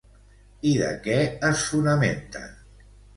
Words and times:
I 0.69 0.69
de 0.77 0.87
què 1.07 1.17
es 1.49 1.65
fonamenten? 1.73 2.49